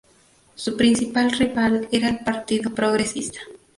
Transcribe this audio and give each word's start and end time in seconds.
Su 0.55 0.77
principal 0.77 1.29
rival 1.31 1.87
era 1.91 2.09
el 2.09 2.21
Partido 2.23 2.73
Progresista. 2.73 3.39